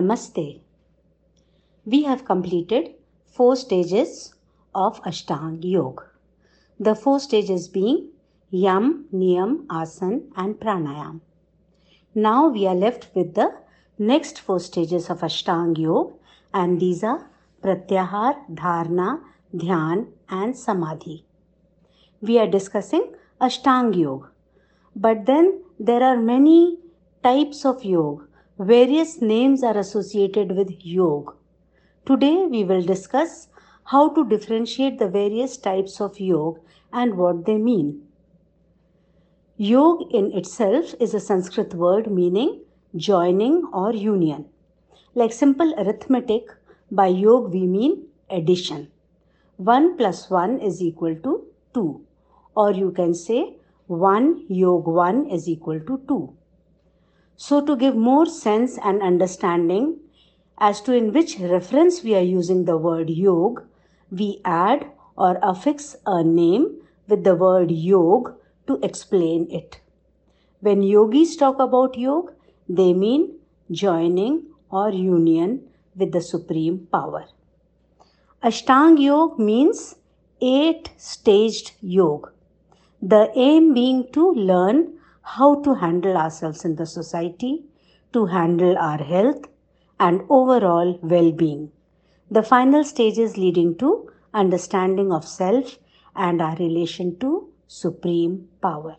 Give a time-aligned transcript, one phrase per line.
[0.00, 0.60] Namaste.
[1.84, 2.94] We have completed
[3.26, 4.34] four stages
[4.74, 6.04] of Ashtanga Yoga.
[6.78, 8.08] The four stages being
[8.50, 11.20] Yam, Niyam, Asan, and Pranayam.
[12.14, 13.52] Now we are left with the
[13.98, 16.14] next four stages of Ashtanga Yoga,
[16.54, 17.28] and these are
[17.62, 19.20] Pratyahar, Dharna,
[19.54, 21.26] Dhyan, and Samadhi.
[22.22, 24.30] We are discussing Ashtanga Yoga,
[24.96, 26.78] but then there are many
[27.22, 28.29] types of yoga
[28.60, 31.32] various names are associated with yoga.
[32.04, 33.48] Today we will discuss
[33.84, 36.60] how to differentiate the various types of yoga
[36.92, 38.02] and what they mean.
[39.56, 42.60] Yoga in itself is a Sanskrit word meaning
[42.96, 44.44] joining or union.
[45.14, 46.50] Like simple arithmetic,
[46.90, 48.88] by yoga we mean addition.
[49.56, 52.04] 1 plus 1 is equal to 2.
[52.56, 53.56] Or you can say
[53.86, 56.36] 1 yoga 1 is equal to 2.
[57.42, 59.98] So, to give more sense and understanding
[60.58, 63.62] as to in which reference we are using the word yog,
[64.10, 64.84] we add
[65.16, 68.34] or affix a name with the word yog
[68.66, 69.80] to explain it.
[70.60, 72.34] When yogis talk about yog,
[72.68, 73.36] they mean
[73.70, 75.62] joining or union
[75.96, 77.24] with the supreme power.
[78.44, 79.96] Ashtang Yoga means
[80.42, 82.32] eight staged yoga.
[83.00, 87.64] The aim being to learn how to handle ourselves in the society,
[88.12, 89.46] to handle our health,
[89.98, 91.70] and overall well being.
[92.30, 95.78] The final stage is leading to understanding of self
[96.14, 98.96] and our relation to supreme power.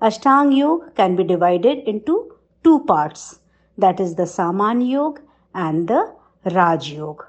[0.00, 3.40] Ashtang Yoga can be divided into two parts
[3.78, 5.22] that is the Samanya Yoga
[5.54, 6.14] and the
[6.44, 7.24] Raj Yoga.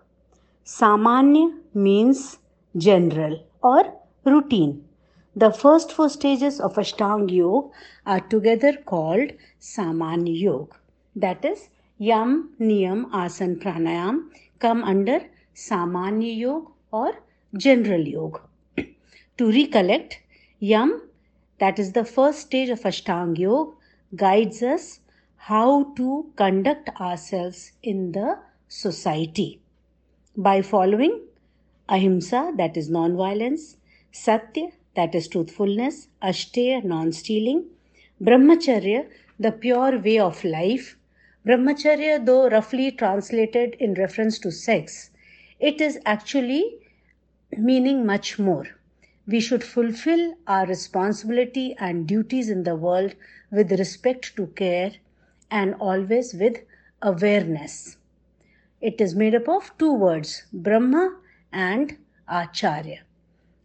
[0.66, 2.40] Samanya means
[2.76, 3.94] general or
[4.26, 4.84] routine
[5.36, 7.70] the first four stages of Ashtanga Yoga
[8.06, 10.78] are together called Samanya Yoga.
[11.16, 14.30] That is, Yam, Niyam, Asan, Pranayam
[14.60, 15.20] come under
[15.54, 17.14] Samanya Yoga or
[17.58, 18.42] General Yoga.
[19.38, 20.22] to recollect,
[20.60, 21.02] Yam,
[21.60, 23.72] that is the first stage of Ashtanga Yoga,
[24.16, 25.00] guides us
[25.36, 29.60] how to conduct ourselves in the society
[30.38, 31.22] by following
[31.90, 33.78] Ahimsa, that is non-violence,
[34.12, 37.66] Satya, that is truthfulness, Ashteya, non stealing,
[38.22, 39.08] Brahmacharya,
[39.40, 40.98] the pure way of life.
[41.46, 45.12] Brahmacharya, though roughly translated in reference to sex,
[45.60, 46.78] it is actually
[47.58, 48.66] meaning much more.
[49.28, 53.16] We should fulfill our responsibility and duties in the world
[53.52, 54.94] with respect to care
[55.50, 56.58] and always with
[57.02, 57.98] awareness.
[58.82, 61.18] It is made up of two words Brahma
[61.52, 63.02] and Acharya.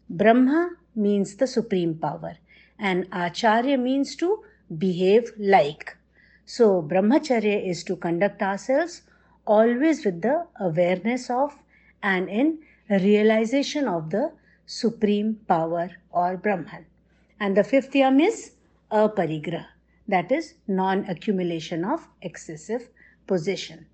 [0.09, 2.37] Brahma means the supreme power,
[2.79, 4.45] and Acharya means to
[4.79, 5.97] behave like.
[6.45, 9.03] So, Brahmacharya is to conduct ourselves
[9.47, 11.57] always with the awareness of
[12.03, 12.59] and in
[12.89, 14.33] realization of the
[14.67, 16.87] supreme power or Brahman.
[17.39, 18.53] And the fifth yam is
[18.91, 19.67] aparigraha,
[20.09, 22.89] that is, non accumulation of excessive
[23.27, 23.87] possession,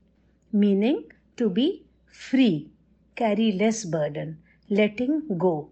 [0.53, 1.05] meaning
[1.37, 2.71] to be free,
[3.15, 5.69] carry less burden, letting go,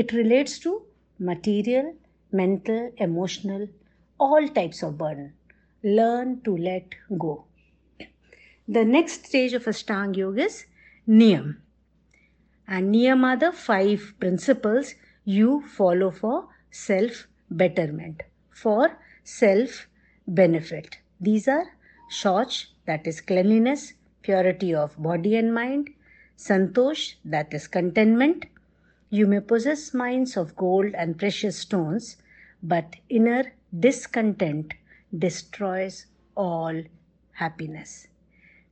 [0.00, 0.70] it relates to
[1.18, 1.94] material,
[2.30, 3.66] mental, emotional,
[4.20, 5.32] all types of burden.
[5.82, 7.44] Learn to let go.
[8.68, 10.66] The next stage of Ashtanga Yoga is
[11.08, 11.56] Niyam.
[12.68, 19.86] And Niyam are the five principles you follow for self betterment, for self
[20.26, 20.98] benefit.
[21.20, 21.66] These are
[22.10, 25.88] Shauch, that is cleanliness, purity of body and mind,
[26.36, 28.44] Santosh, that is contentment,
[29.10, 32.16] you may possess mines of gold and precious stones,
[32.62, 34.74] but inner discontent
[35.16, 36.06] destroys
[36.36, 36.82] all
[37.32, 38.08] happiness.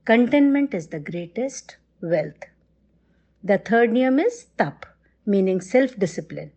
[0.04, 2.44] Contentment is the greatest wealth.
[3.42, 4.86] The third niyam is tap,
[5.26, 6.52] meaning self discipline.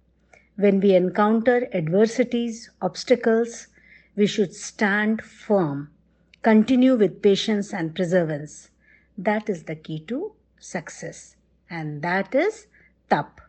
[0.56, 3.68] When we encounter adversities, obstacles,
[4.16, 5.92] we should stand firm,
[6.42, 8.70] continue with patience and perseverance.
[9.18, 11.36] That is the key to success,
[11.70, 12.68] and that is
[13.10, 13.42] tap.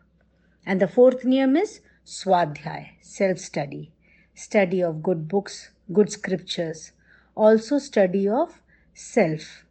[0.65, 3.91] And the fourth niyam is Swadhyay, self study,
[4.33, 6.91] study of good books, good scriptures,
[7.35, 8.61] also study of
[8.93, 9.63] self.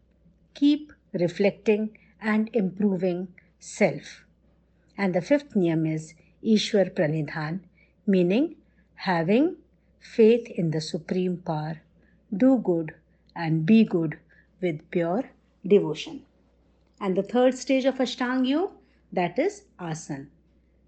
[0.54, 4.24] Keep reflecting and improving self.
[4.96, 7.60] And the fifth niyam is Ishwar Pranidhan,
[8.06, 8.56] meaning
[8.94, 9.56] having
[10.00, 11.82] faith in the supreme power,
[12.34, 12.94] do good
[13.36, 14.18] and be good
[14.60, 15.24] with pure
[15.66, 16.24] devotion.
[17.00, 18.72] And the third stage of Ashtanga Yoga,
[19.12, 20.26] that is Asana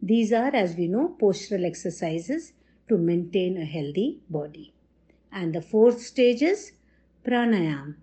[0.03, 2.53] these are, as we know, postural exercises
[2.89, 4.73] to maintain a healthy body.
[5.33, 6.73] And the fourth stage is
[7.25, 7.97] pranayam.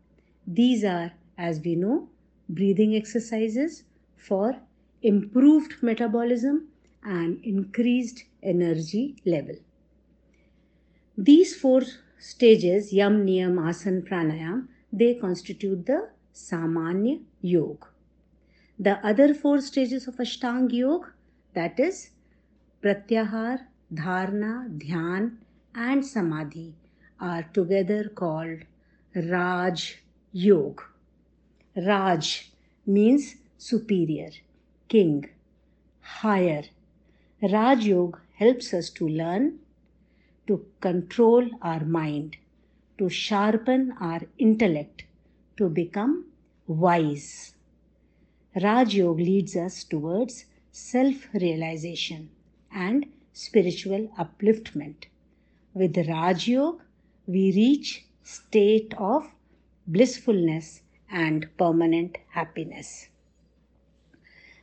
[0.46, 2.10] These are as we know,
[2.50, 3.84] breathing exercises
[4.16, 4.56] for
[5.02, 6.68] improved metabolism
[7.04, 9.56] and increased energy level.
[11.18, 11.84] These four
[12.20, 17.88] stages, Yam, Niyam, Asan, Pranayam, they constitute the Samanya Yoga.
[18.80, 21.14] The other four stages of Ashtanga Yoga,
[21.58, 22.10] that is
[22.84, 23.60] Pratyahar,
[23.92, 25.38] Dharana, Dhyan,
[25.74, 26.74] and Samadhi,
[27.20, 28.60] are together called
[29.16, 30.84] Raj Yoga.
[31.76, 32.52] Raj
[32.86, 34.30] means superior,
[34.88, 35.30] king,
[36.02, 36.64] higher.
[37.42, 39.60] Raj Yoga helps us to learn,
[40.46, 42.38] to control our mind,
[43.00, 45.06] to sharpen our intellect,
[45.58, 46.26] to become
[46.68, 47.56] wise.
[48.62, 52.30] Raj Yoga leads us towards self realization
[52.72, 55.06] and spiritual upliftment.
[55.74, 56.84] With Raj Yoga,
[57.28, 59.28] we reach state of
[59.86, 63.10] blissfulness and permanent happiness.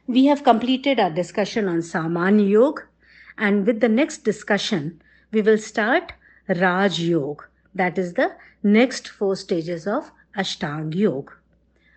[0.06, 2.82] We have completed our discussion on Samanya Yoga,
[3.38, 5.00] and with the next discussion,
[5.32, 6.12] we will start
[6.48, 11.32] Raj Yoga, that is the next four stages of Ashtanga Yoga.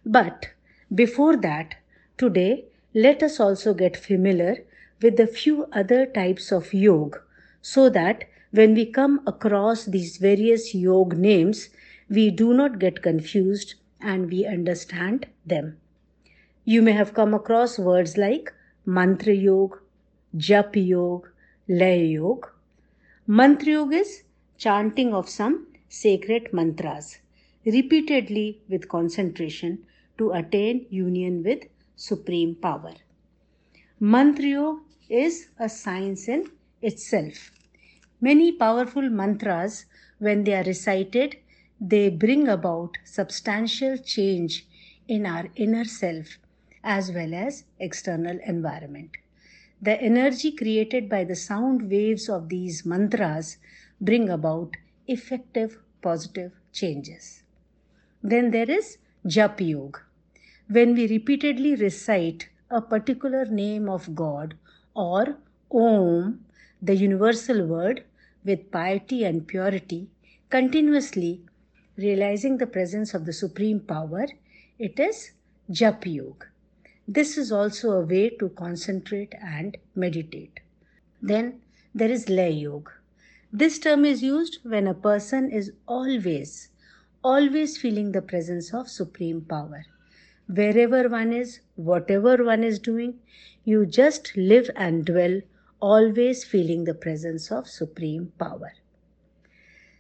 [0.05, 0.47] But
[0.93, 1.75] before that,
[2.17, 4.63] today, let us also get familiar
[5.01, 7.21] with a few other types of yoga
[7.61, 11.69] so that when we come across these various yoga names,
[12.09, 15.77] we do not get confused and we understand them.
[16.63, 18.53] You may have come across words like
[18.85, 19.77] mantra yoga,
[20.35, 21.29] jap yoga,
[21.67, 22.49] lay yoga.
[23.27, 24.23] Mantra yoga is
[24.57, 27.19] chanting of some sacred mantras
[27.65, 29.79] repeatedly with concentration
[30.17, 31.63] to attain union with
[31.97, 32.93] supreme power.
[33.99, 34.77] Mantra
[35.09, 36.49] is a science in
[36.81, 37.51] itself.
[38.21, 39.85] Many powerful mantras,
[40.19, 41.37] when they are recited,
[41.81, 44.65] they bring about substantial change
[45.07, 46.37] in our inner self
[46.83, 49.11] as well as external environment.
[49.81, 53.57] The energy created by the sound waves of these mantras
[53.99, 54.77] bring about
[55.07, 57.43] effective positive changes.
[58.23, 60.06] Then there is Jap Yoga.
[60.69, 64.55] When we repeatedly recite a particular name of God
[64.93, 65.37] or
[65.71, 66.43] Om,
[66.81, 68.03] the universal word,
[68.43, 70.09] with piety and purity,
[70.49, 71.41] continuously
[71.95, 74.25] realizing the presence of the Supreme Power,
[74.77, 75.31] it is
[75.71, 76.47] Jap Yoga.
[77.07, 80.59] This is also a way to concentrate and meditate.
[81.21, 81.61] Then
[81.95, 82.91] there is Lay Yoga.
[83.53, 86.67] This term is used when a person is always,
[87.23, 89.85] always feeling the presence of Supreme Power.
[90.47, 93.19] Wherever one is, whatever one is doing,
[93.65, 95.41] you just live and dwell,
[95.81, 98.71] always feeling the presence of Supreme Power.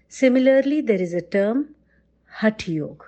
[0.07, 1.75] Similarly, there is a term
[2.25, 3.05] Hatha Yoga.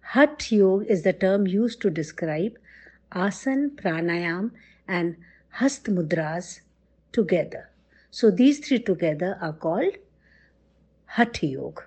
[0.00, 2.58] Hatha Yoga is the term used to describe
[3.12, 4.50] Asan, Pranayam,
[4.88, 5.16] and
[5.50, 6.60] Hast Mudras
[7.12, 7.70] together.
[8.10, 9.94] So these three together are called
[11.06, 11.82] Hatha Yoga.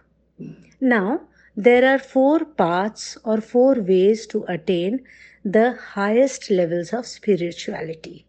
[0.79, 1.21] Now,
[1.57, 5.03] there are four paths or four ways to attain
[5.43, 8.27] the highest levels of spirituality.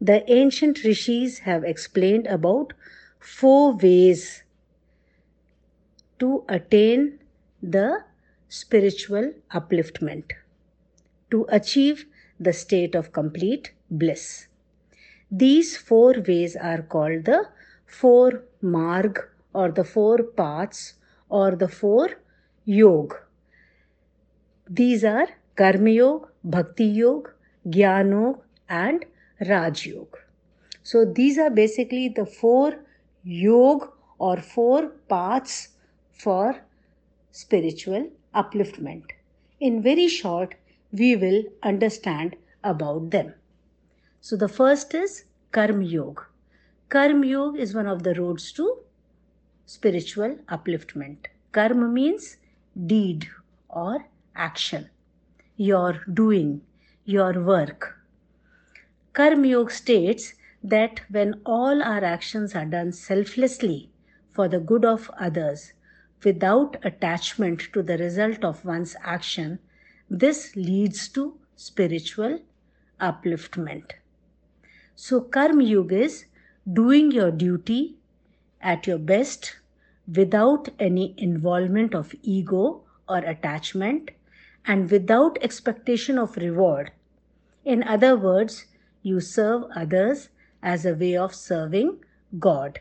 [0.00, 2.72] The ancient rishis have explained about
[3.20, 4.42] four ways
[6.18, 7.20] to attain
[7.62, 8.02] the
[8.48, 10.32] spiritual upliftment
[11.30, 12.06] to achieve
[12.40, 14.48] the state of complete bliss.
[15.30, 17.48] These four ways are called the
[17.86, 19.20] four marg
[19.54, 20.94] or the four paths
[21.28, 22.10] or the four
[22.64, 23.14] yog.
[24.68, 27.30] These are Karma Yoga, Bhakti Yoga,
[27.66, 29.04] Jnana and
[29.48, 30.18] Raj Yoga.
[30.82, 32.74] So these are basically the four
[33.24, 35.68] yog or four paths
[36.12, 36.56] for
[37.30, 39.04] spiritual upliftment.
[39.60, 40.54] In very short,
[40.92, 43.34] we will understand about them.
[44.20, 46.22] So the first is Karma Yoga.
[46.88, 48.78] Karma Yoga is one of the roads to
[49.66, 51.26] spiritual upliftment.
[51.52, 52.36] Karma means
[52.86, 53.28] deed
[53.68, 54.88] or action,
[55.56, 56.62] your doing,
[57.04, 57.98] your work.
[59.12, 63.90] Karma Yoga states that when all our actions are done selflessly
[64.32, 65.72] for the good of others,
[66.24, 69.58] without attachment to the result of one's action,
[70.10, 72.40] this leads to spiritual
[73.00, 73.92] upliftment.
[74.94, 76.24] So, Karma Yoga is
[76.72, 77.95] doing your duty
[78.72, 79.56] at your best
[80.18, 82.62] without any involvement of ego
[83.08, 84.10] or attachment
[84.66, 86.90] and without expectation of reward.
[87.64, 88.66] In other words,
[89.02, 90.28] you serve others
[90.62, 91.98] as a way of serving
[92.38, 92.80] God.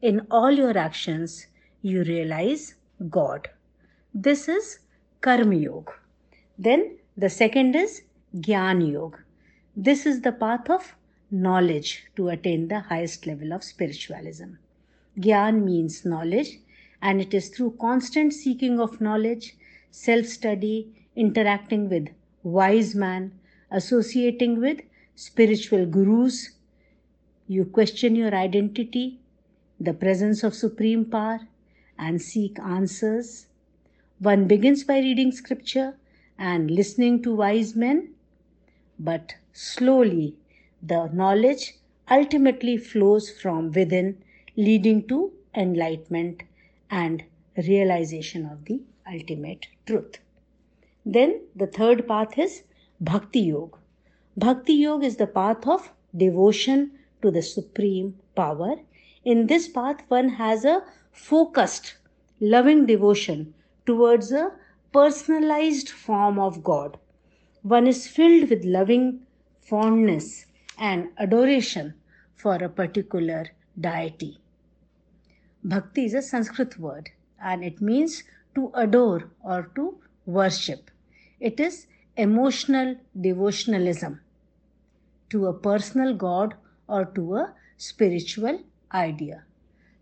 [0.00, 1.46] In all your actions,
[1.82, 2.74] you realize
[3.10, 3.50] God.
[4.14, 4.78] This is
[5.20, 5.92] Karma Yoga.
[6.58, 8.02] Then the second is
[8.36, 9.18] Gyan Yoga.
[9.76, 10.94] This is the path of
[11.30, 14.52] knowledge to attain the highest level of spiritualism.
[15.18, 16.60] Gyan means knowledge,
[17.02, 19.56] and it is through constant seeking of knowledge,
[19.90, 22.08] self study, interacting with
[22.42, 23.32] wise man,
[23.70, 24.80] associating with
[25.14, 26.50] spiritual gurus.
[27.46, 29.20] You question your identity,
[29.80, 31.40] the presence of supreme power,
[31.98, 33.46] and seek answers.
[34.18, 35.96] One begins by reading scripture
[36.38, 38.14] and listening to wise men,
[38.98, 40.36] but slowly
[40.82, 41.74] the knowledge
[42.10, 44.23] ultimately flows from within,
[44.56, 46.42] leading to enlightenment
[46.90, 47.24] and
[47.56, 48.80] realization of the
[49.12, 50.18] ultimate truth.
[51.04, 52.62] Then the third path is
[53.00, 53.78] Bhakti Yoga.
[54.36, 56.92] Bhakti Yoga is the path of devotion
[57.22, 58.76] to the supreme power.
[59.24, 61.96] In this path, one has a focused,
[62.40, 63.54] loving devotion
[63.86, 64.52] towards a
[64.92, 66.98] personalized form of God.
[67.62, 69.26] One is filled with loving
[69.60, 70.46] fondness
[70.78, 71.94] and adoration
[72.34, 73.46] for a particular
[73.80, 74.38] deity.
[75.66, 77.08] Bhakti is a Sanskrit word
[77.40, 78.22] and it means
[78.54, 80.90] to adore or to worship.
[81.40, 81.86] It is
[82.18, 84.18] emotional devotionalism
[85.30, 86.54] to a personal God
[86.86, 88.60] or to a spiritual
[88.92, 89.44] idea.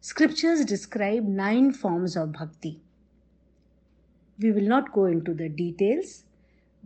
[0.01, 2.81] Scriptures describe nine forms of bhakti.
[4.41, 6.25] We will not go into the details.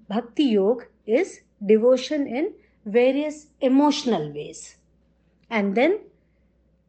[0.06, 2.52] Bhakti Yoga is devotion in
[2.84, 4.76] various emotional ways.
[5.48, 6.00] And then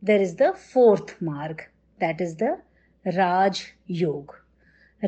[0.02, 2.60] there is the fourth marg, that is the
[3.06, 4.34] Raj Yoga.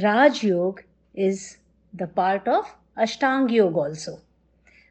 [0.02, 1.58] Raj Yoga is
[1.94, 4.22] the part of Ashtang Yoga also.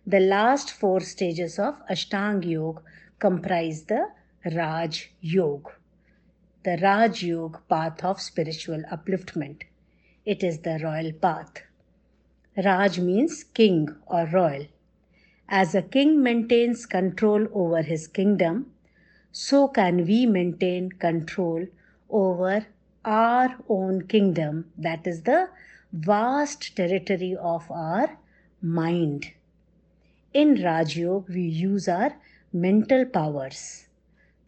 [0.07, 2.83] The last four stages of Ashtang Yoga
[3.19, 4.09] comprise the
[4.55, 5.71] Raj Yoga,
[6.65, 9.63] the Raj Yoga path of spiritual upliftment.
[10.25, 11.63] It is the royal path.
[12.65, 14.67] Raj means king or royal.
[15.49, 18.73] As a king maintains control over his kingdom,
[19.33, 21.67] so can we maintain control
[22.11, 22.67] over
[23.05, 25.49] our own kingdom, that is the
[25.93, 28.19] vast territory of our
[28.61, 29.33] mind.
[30.35, 32.15] In Rajyog, we use our
[32.53, 33.87] mental powers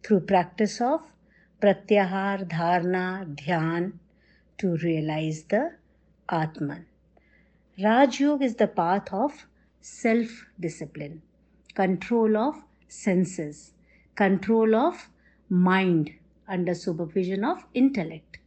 [0.03, 1.01] through practice of
[1.61, 3.93] pratyahar, dharna, dhyan
[4.57, 5.73] to realize the
[6.29, 6.85] Atman.
[7.79, 9.47] Rajyog is the path of
[9.81, 11.21] self discipline,
[11.73, 13.73] control of senses,
[14.15, 15.09] control of
[15.49, 16.11] mind
[16.51, 18.37] under supervision of intellect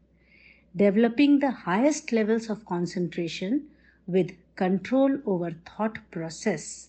[0.77, 3.67] developing the highest levels of concentration
[4.07, 6.89] with control over thought process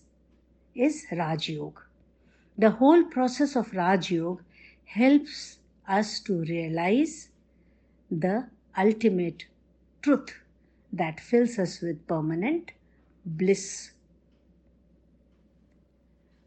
[0.74, 1.82] is Raj Yoga.
[2.58, 4.42] The whole process of Raj Yoga
[4.84, 5.58] helps
[5.88, 7.28] us to realize
[8.10, 9.46] the ultimate
[10.02, 10.34] truth
[10.92, 12.72] that fills us with permanent
[13.24, 13.92] bliss.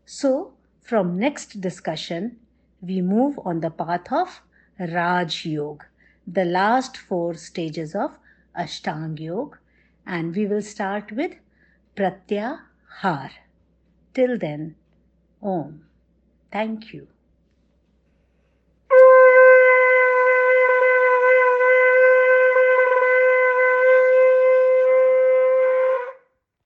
[0.06, 2.38] So, from next discussion,
[2.82, 4.42] we move on the path of
[4.80, 5.86] Raj Yoga
[6.32, 8.18] the last four stages of
[8.56, 9.58] Ashtang Yoga
[10.06, 11.34] and we will start with
[11.96, 13.32] Pratyahar.
[14.14, 14.76] Till then,
[15.42, 15.86] Om.
[16.52, 17.08] Thank you.